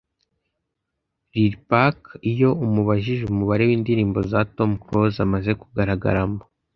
[1.33, 1.97] Lil Pac
[2.31, 6.41] iyo umubajije umubare w’indirimbo za Tom Close amaze kugaragaramo